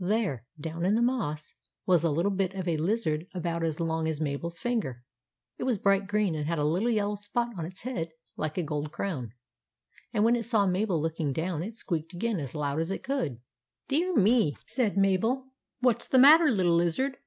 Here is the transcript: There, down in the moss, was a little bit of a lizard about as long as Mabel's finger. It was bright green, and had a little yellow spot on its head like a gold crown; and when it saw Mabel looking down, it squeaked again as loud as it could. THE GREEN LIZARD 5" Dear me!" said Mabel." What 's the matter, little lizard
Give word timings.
There, 0.00 0.46
down 0.58 0.86
in 0.86 0.94
the 0.94 1.02
moss, 1.02 1.52
was 1.84 2.02
a 2.02 2.10
little 2.10 2.30
bit 2.32 2.54
of 2.54 2.66
a 2.66 2.78
lizard 2.78 3.26
about 3.34 3.62
as 3.62 3.78
long 3.78 4.08
as 4.08 4.22
Mabel's 4.22 4.58
finger. 4.58 5.04
It 5.58 5.64
was 5.64 5.76
bright 5.76 6.06
green, 6.06 6.34
and 6.34 6.46
had 6.46 6.58
a 6.58 6.64
little 6.64 6.88
yellow 6.88 7.16
spot 7.16 7.48
on 7.58 7.66
its 7.66 7.82
head 7.82 8.08
like 8.34 8.56
a 8.56 8.62
gold 8.62 8.90
crown; 8.90 9.34
and 10.14 10.24
when 10.24 10.34
it 10.34 10.44
saw 10.46 10.66
Mabel 10.66 10.98
looking 10.98 11.34
down, 11.34 11.62
it 11.62 11.74
squeaked 11.74 12.14
again 12.14 12.40
as 12.40 12.54
loud 12.54 12.78
as 12.80 12.90
it 12.90 13.02
could. 13.04 13.42
THE 13.88 13.98
GREEN 13.98 14.00
LIZARD 14.00 14.16
5" 14.16 14.16
Dear 14.16 14.16
me!" 14.16 14.56
said 14.66 14.96
Mabel." 14.96 15.52
What 15.82 16.00
's 16.00 16.08
the 16.08 16.18
matter, 16.18 16.46
little 16.50 16.76
lizard 16.76 17.18